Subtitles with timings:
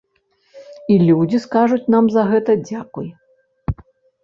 [0.93, 3.15] І людзі скажуць нам за гэта дзякуй.